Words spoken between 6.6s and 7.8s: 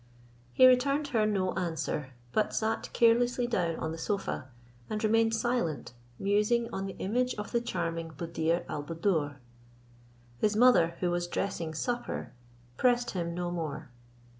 on the image of the